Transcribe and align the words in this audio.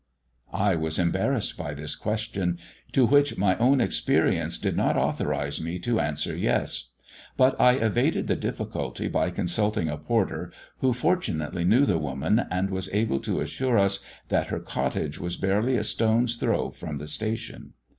I 0.51 0.75
was 0.75 0.97
embarrassed 0.97 1.55
by 1.57 1.75
this 1.75 1.95
question, 1.95 2.57
to 2.91 3.05
which 3.05 3.37
my 3.37 3.55
own 3.57 3.79
experience 3.79 4.57
did 4.57 4.75
not 4.75 4.97
authorise 4.97 5.61
me 5.61 5.77
to 5.77 5.99
answer 5.99 6.35
yes; 6.35 6.89
but 7.37 7.55
I 7.61 7.73
evaded 7.73 8.25
the 8.25 8.35
difficulty 8.35 9.07
by 9.07 9.29
consulting 9.29 9.89
a 9.89 9.97
porter, 9.99 10.51
who 10.79 10.91
fortunately 10.91 11.65
knew 11.65 11.85
the 11.85 11.99
woman, 11.99 12.47
and 12.49 12.71
was 12.71 12.89
able 12.91 13.19
to 13.19 13.41
assure 13.41 13.77
us 13.77 13.99
that 14.29 14.47
her 14.47 14.59
cottage 14.59 15.19
was 15.19 15.37
barely 15.37 15.77
a 15.77 15.83
stone's 15.83 16.35
throw 16.35 16.71
from 16.71 16.97
the 16.97 17.07
station. 17.07 17.73